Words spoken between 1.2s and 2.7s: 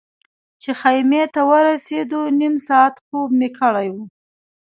ته ورسېدو نیم